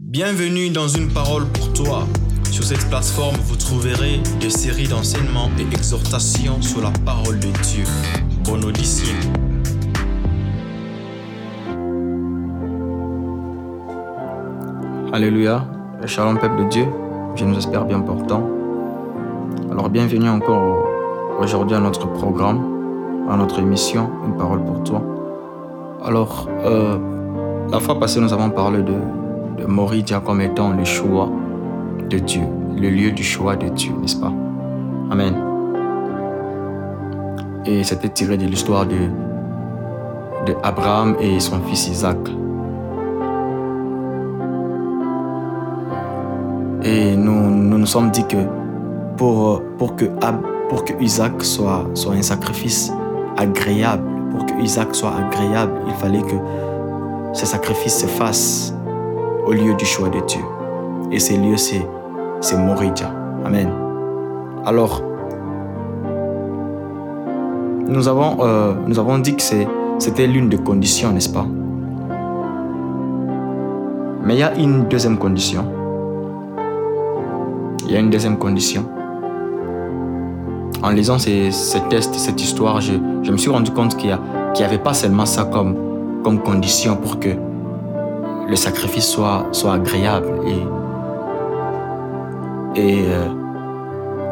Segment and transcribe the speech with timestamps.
[0.00, 2.04] Bienvenue dans une parole pour toi.
[2.52, 7.82] Sur cette plateforme, vous trouverez des séries d'enseignements et exhortations sur la parole de Dieu.
[8.44, 9.12] Bonne audition.
[15.12, 15.66] Alléluia.
[16.06, 16.86] Shalom peuple de Dieu.
[17.34, 18.48] Je nous espère bien portant.
[19.72, 20.78] Alors bienvenue encore
[21.40, 25.02] aujourd'hui à notre programme, à notre émission, une parole pour toi.
[26.04, 26.96] Alors, euh,
[27.72, 28.94] la fois passée, nous avons parlé de,
[29.58, 31.30] de Moridia comme étant le choix
[32.08, 32.42] de Dieu,
[32.76, 34.32] le lieu du choix de Dieu, n'est-ce pas?
[35.10, 35.34] Amen.
[37.66, 38.96] Et c'était tiré de l'histoire de,
[40.46, 40.54] de
[41.20, 42.16] et son fils Isaac.
[46.84, 48.36] Et nous nous, sommes dit que
[49.16, 50.06] pour, pour, que,
[50.68, 52.92] pour que Isaac soit, soit un sacrifice
[53.36, 56.36] agréable, pour que Isaac soit agréable, il fallait que
[57.32, 58.74] ce sacrifice se fasse
[59.48, 60.42] au lieu du choix de Dieu.
[61.10, 61.86] Et ce lieu, c'est,
[62.42, 62.54] c'est.
[63.46, 63.70] Amen.
[64.66, 65.02] Alors,
[67.88, 69.42] nous avons, euh, nous avons dit que
[69.98, 71.46] c'était l'une des conditions, n'est-ce pas?
[74.22, 75.64] Mais il y a une deuxième condition.
[77.86, 78.84] Il y a une deuxième condition.
[80.82, 84.62] En lisant ces, ces tests, cette histoire, je, je, me suis rendu compte qu'il n'y
[84.62, 85.74] avait pas seulement ça comme,
[86.22, 87.30] comme condition pour que
[88.48, 90.40] le sacrifice soit, agréable
[92.76, 93.28] et, euh,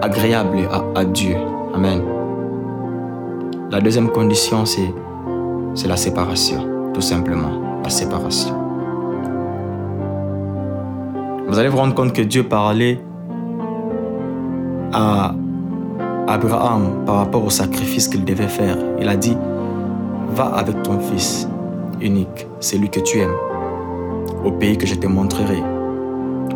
[0.00, 1.36] agréable à, Dieu.
[1.74, 2.02] Amen.
[3.70, 4.92] La deuxième condition, c'est,
[5.74, 8.54] c'est la séparation, tout simplement, la séparation.
[11.48, 12.98] Vous allez vous rendre compte que Dieu parlait
[14.92, 15.34] à
[16.26, 18.76] Abraham par rapport au sacrifice qu'il devait faire.
[18.98, 19.36] Il a dit,
[20.30, 21.48] va avec ton fils
[22.00, 23.36] unique, celui que tu aimes
[24.46, 25.60] au pays que je te montrerai,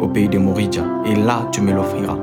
[0.01, 2.17] au pays de Moridja, et là tu me l'offriras.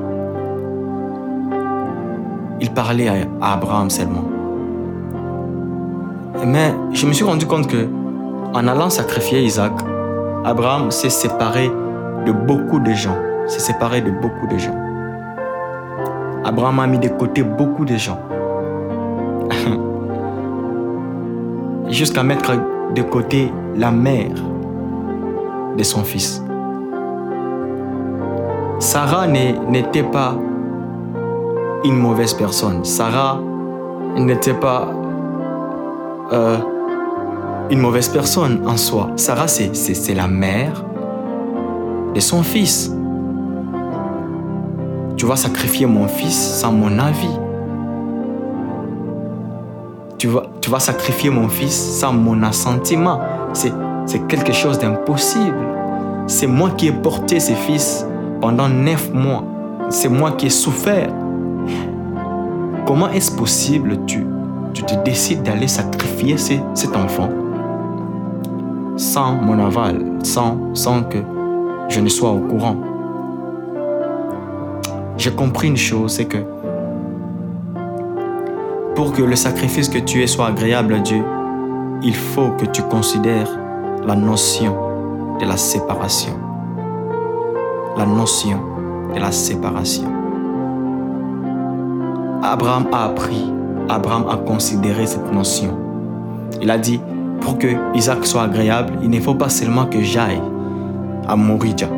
[2.60, 3.08] Il parlait
[3.40, 4.24] à Abraham seulement.
[6.46, 7.86] Mais je me suis rendu compte que,
[8.54, 9.72] en allant sacrifier Isaac,
[10.44, 11.70] Abraham s'est séparé
[12.24, 13.16] de beaucoup de gens.
[13.46, 14.76] S'est séparé de beaucoup de gens.
[16.44, 18.18] Abraham a mis de côté beaucoup de gens.
[21.90, 22.52] Jusqu'à mettre
[22.94, 24.32] de côté la mère
[25.84, 26.42] son fils.
[28.78, 30.34] Sarah n'était pas
[31.84, 32.84] une mauvaise personne.
[32.84, 33.40] Sarah
[34.16, 34.88] n'était pas
[36.32, 36.58] euh,
[37.70, 39.10] une mauvaise personne en soi.
[39.16, 40.84] Sarah, c'est la mère
[42.14, 42.92] de son fils.
[45.16, 47.36] Tu vas sacrifier mon fils sans mon avis.
[50.18, 53.20] Tu vas, tu vas sacrifier mon fils sans mon assentiment.
[54.08, 55.68] C'est quelque chose d'impossible.
[56.26, 58.06] C'est moi qui ai porté ce fils
[58.40, 59.44] pendant neuf mois.
[59.90, 61.10] C'est moi qui ai souffert.
[62.86, 64.26] Comment est-ce possible tu,
[64.72, 67.28] tu te décides d'aller sacrifier cet enfant
[68.96, 71.18] sans mon aval, sans, sans que
[71.90, 72.76] je ne sois au courant?
[75.18, 76.38] J'ai compris une chose, c'est que
[78.94, 81.22] pour que le sacrifice que tu es soit agréable à Dieu,
[82.02, 83.67] il faut que tu considères
[84.08, 84.74] la notion
[85.38, 86.32] de la séparation.
[87.94, 88.58] La notion
[89.14, 90.08] de la séparation.
[92.42, 93.52] Abraham a appris,
[93.90, 95.76] Abraham a considéré cette notion.
[96.62, 96.98] Il a dit,
[97.42, 100.40] pour que Isaac soit agréable, il ne faut pas seulement que j'aille
[101.28, 101.90] à Moridia,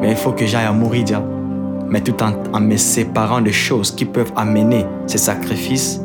[0.00, 1.22] mais il faut que j'aille à Moridia,
[1.90, 6.00] mais tout en, en, me séparant des choses qui peuvent amener ces sacrifices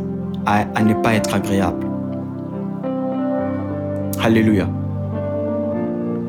[0.45, 1.87] à, à ne pas être agréables.
[4.21, 4.67] Alléluia.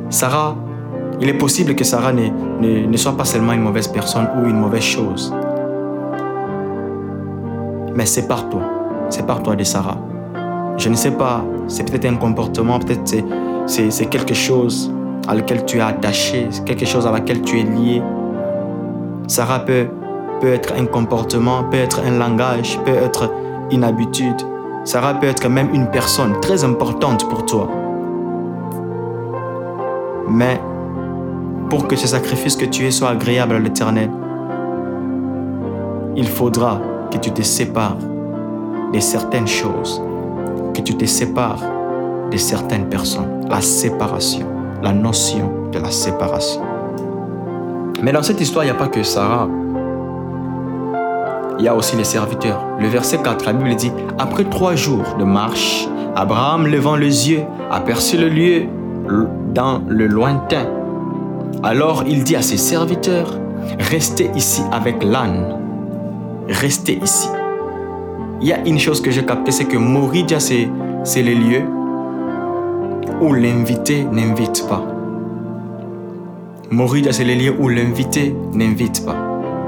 [0.09, 0.57] Sarah,
[1.21, 2.29] il est possible que Sarah ne,
[2.61, 5.35] ne, ne, soit pas seulement une mauvaise personne ou une mauvaise chose.
[7.95, 8.61] Mais sépare-toi.
[9.09, 9.99] Sépare-toi de Sarah.
[10.77, 13.25] Je ne sais pas, c'est peut-être un comportement, peut-être
[13.67, 14.93] c'est, c'est quelque chose
[15.27, 18.03] à laquelle tu es attaché, quelque chose à laquelle tu es lié.
[19.27, 19.87] Sarah peut,
[20.41, 23.33] peut être un comportement, peut être un langage, peut être
[23.73, 24.41] une habitude.
[24.85, 27.69] Sarah peut être même une personne très importante pour toi.
[30.29, 30.61] Mais
[31.71, 34.11] pour que ce sacrifice que tu es soit agréable à l'Éternel,
[36.17, 36.81] il faudra
[37.11, 37.99] que tu te sépares
[38.93, 40.03] de certaines choses,
[40.75, 41.63] que tu te sépares
[42.31, 43.47] de certaines personnes.
[43.49, 44.47] La séparation,
[44.83, 46.63] la notion de la séparation.
[48.03, 49.49] Mais dans cette histoire, il n'y a pas que Sarah.
[51.59, 52.63] Il y a aussi les serviteurs.
[52.79, 57.45] Le verset 4, la Bible dit, Après trois jours de marche, Abraham, levant les yeux,
[57.71, 58.67] aperçut le lieu
[59.55, 60.67] dans le lointain.
[61.63, 63.39] Alors il dit à ses serviteurs,
[63.79, 65.57] restez ici avec l'âne.
[66.49, 67.29] Restez ici.
[68.41, 70.69] Il y a une chose que j'ai captée, c'est que Moridia, c'est,
[71.05, 71.65] c'est les lieux
[73.21, 74.83] où l'invité n'invite pas.
[76.71, 79.17] Moridia, c'est les lieux où l'invité n'invite pas.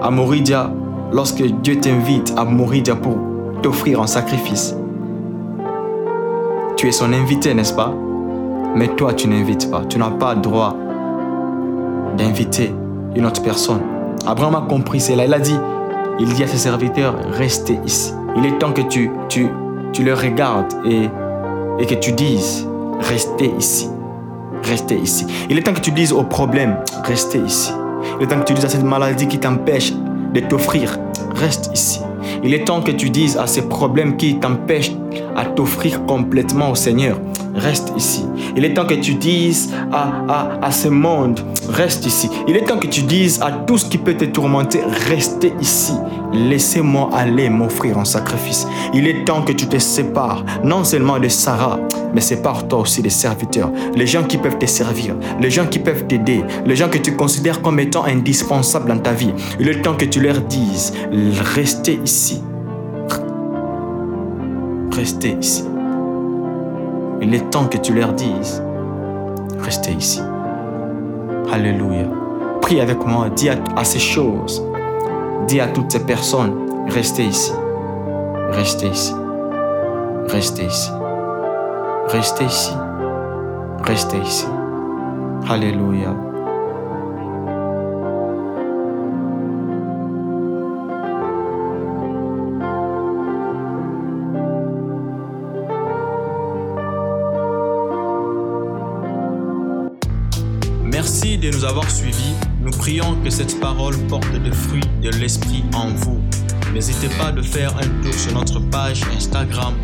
[0.03, 0.71] À Moridia,
[1.13, 3.17] lorsque Dieu t'invite à Moridia pour
[3.63, 4.77] t'offrir un sacrifice,
[6.77, 7.95] tu es son invité, n'est-ce pas?
[8.79, 9.83] Mais toi, tu n'invites pas.
[9.89, 10.77] Tu n'as pas droit
[12.17, 12.73] d'inviter
[13.17, 13.81] une autre personne.
[14.25, 15.25] Abraham a compris cela.
[15.25, 15.59] Il a dit,
[16.21, 18.15] il dit à ses serviteurs, restez ici.
[18.37, 19.49] Il est temps que tu, tu,
[19.93, 21.09] tu le regardes et,
[21.81, 22.69] et que tu dises,
[23.01, 23.89] restez ici.
[24.63, 25.27] Restez ici.
[25.51, 27.73] Il est temps que tu dises au problème, restez ici.
[28.21, 29.93] Il est temps que tu dises à cette maladie qui t'empêche
[30.35, 30.97] de t'offrir,
[31.35, 32.01] reste ici.
[32.45, 34.93] Il est temps que tu dises à ces problèmes qui t'empêchent
[35.35, 37.19] à t'offrir complètement au Seigneur,
[37.57, 38.25] reste ici.
[38.57, 42.29] Il est temps que tu dises à, à, ce monde, reste ici.
[42.47, 45.95] Il est temps que tu dises à tout ce qui peut te tourmenter, restez ici.
[46.33, 48.67] Laissez-moi aller m'offrir un sacrifice.
[48.93, 51.79] Il est temps que tu te sépares, non seulement de Sarah,
[52.15, 56.07] mais sépare-toi aussi des serviteurs, les gens qui peuvent te servir, les gens qui peuvent
[56.07, 59.33] t'aider, les gens que tu considères comme étant indispensables dans ta vie.
[59.59, 60.93] Il est temps que tu leur dises,
[61.55, 62.43] restez ici.
[64.93, 65.65] Restez ici.
[67.21, 68.63] Il est temps que tu leur dises,
[69.61, 70.23] restez ici.
[71.53, 72.05] Alléluia.
[72.61, 74.63] Prie avec moi, dis à, ces choses,
[75.47, 76.55] dis à toutes ces personnes,
[76.89, 77.53] restez ici.
[78.51, 79.15] Restez ici.
[80.29, 80.91] Restez ici.
[82.09, 82.73] Restez ici.
[83.85, 84.47] Restez ici.
[85.49, 86.28] Alléluia.
[101.51, 102.35] De nous avoir suivis.
[102.61, 106.21] Nous prions que cette parole porte des fruits de l'Esprit en vous.
[106.75, 109.75] N'hésitez pas de faire un tour sur notre page Instagram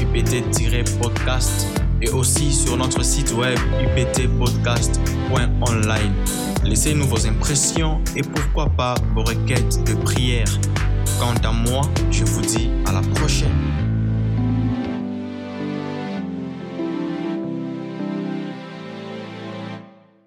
[0.00, 1.66] upt-podcast
[2.00, 3.58] et aussi sur notre site web
[3.96, 6.12] uptpodcast.online.
[6.64, 10.48] Laissez-nous vos impressions et pourquoi pas vos requêtes de prière.
[11.20, 12.68] Quant à moi, je vous dis